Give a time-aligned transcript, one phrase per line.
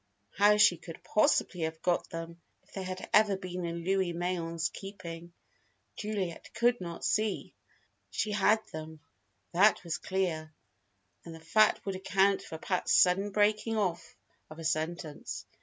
[0.35, 4.69] How she could possibly have got them, if they had ever been in Louis Mayen's
[4.69, 5.31] keeping,
[5.95, 7.53] Juliet could not see.
[8.07, 8.99] But she had them she had them!
[9.53, 10.55] That was clear:
[11.23, 14.15] and the fact would account for Pat's sudden breaking off
[14.49, 15.45] of a sentence.